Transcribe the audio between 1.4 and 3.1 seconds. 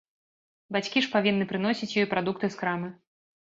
прыносіць ёй прадукты з крамы.